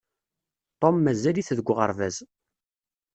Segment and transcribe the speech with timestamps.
[0.81, 2.17] Tom mazal-it deg uɣerbaz.